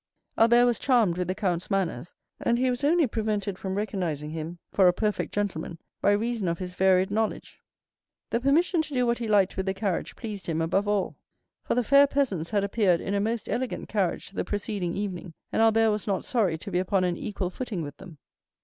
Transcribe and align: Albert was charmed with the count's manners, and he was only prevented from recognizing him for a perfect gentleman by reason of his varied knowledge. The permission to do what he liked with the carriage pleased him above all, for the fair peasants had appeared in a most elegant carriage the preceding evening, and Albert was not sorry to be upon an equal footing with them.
Albert 0.35 0.65
was 0.65 0.79
charmed 0.79 1.15
with 1.15 1.27
the 1.27 1.35
count's 1.35 1.69
manners, 1.69 2.15
and 2.39 2.57
he 2.57 2.71
was 2.71 2.83
only 2.83 3.05
prevented 3.05 3.59
from 3.59 3.75
recognizing 3.75 4.31
him 4.31 4.57
for 4.71 4.87
a 4.87 4.93
perfect 4.93 5.31
gentleman 5.31 5.77
by 6.01 6.11
reason 6.11 6.47
of 6.47 6.57
his 6.57 6.73
varied 6.73 7.11
knowledge. 7.11 7.59
The 8.31 8.41
permission 8.41 8.81
to 8.81 8.95
do 8.95 9.05
what 9.05 9.19
he 9.19 9.27
liked 9.27 9.57
with 9.57 9.67
the 9.67 9.75
carriage 9.75 10.15
pleased 10.15 10.47
him 10.47 10.59
above 10.59 10.87
all, 10.87 11.17
for 11.61 11.75
the 11.75 11.83
fair 11.83 12.07
peasants 12.07 12.49
had 12.49 12.63
appeared 12.63 12.99
in 12.99 13.13
a 13.13 13.19
most 13.19 13.47
elegant 13.47 13.89
carriage 13.89 14.31
the 14.31 14.43
preceding 14.43 14.95
evening, 14.95 15.35
and 15.51 15.61
Albert 15.61 15.91
was 15.91 16.07
not 16.07 16.25
sorry 16.25 16.57
to 16.57 16.71
be 16.71 16.79
upon 16.79 17.03
an 17.03 17.15
equal 17.15 17.51
footing 17.51 17.83
with 17.83 17.97
them. 17.97 18.17